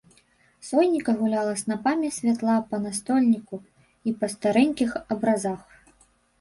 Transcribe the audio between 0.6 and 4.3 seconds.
Сонейка гуляла снапамі святла па настольніку і